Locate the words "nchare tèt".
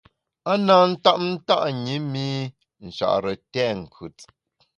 2.85-3.73